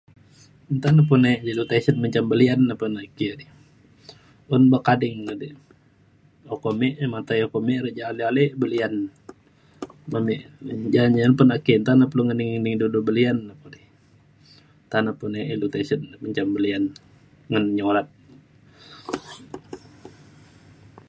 Tan 0.83 0.97
pen 1.07 1.23
yek 1.31 1.41
ilou 1.51 1.69
tisen 1.69 1.97
ca 2.13 2.21
belian 2.29 2.59
yak 2.69 2.77
pa 2.81 2.85
ma 2.93 2.99
ake 3.03 3.13
kidi, 3.17 3.45
un 4.53 4.63
lok 4.71 4.83
kading 4.87 5.17
yak 5.27 5.37
di, 5.41 5.49
la'o 6.45 6.55
uko 6.59 6.69
mek 6.79 6.95
yak 7.01 7.11
matai 7.13 7.41
mek 7.67 7.75
yak 7.85 7.95
ja'at 7.97 8.17
ale 8.29 8.43
belian 8.61 8.93
ma 10.11 10.19
mek 10.27 10.39
yak 10.93 11.05
menjan 11.07 11.33
ta 11.37 11.43
yak 11.99 12.09
kelo 12.11 12.21
ngening-ngenin 12.23 12.79
dulue 12.81 13.07
belian 13.07 13.37
yak 15.07 15.49
ilou 15.53 15.73
tisen 15.73 16.01
mejam 16.23 16.47
belian 16.55 16.83
ngan 17.49 17.65
nyurat. 17.77 18.07